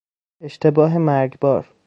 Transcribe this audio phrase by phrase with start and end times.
[0.41, 1.73] اشتباه مرگبار